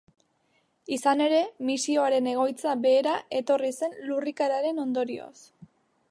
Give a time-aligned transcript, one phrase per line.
[0.95, 5.35] Izan ere, misioaren egoitza behera etorri zen lurrikararen ondorioz.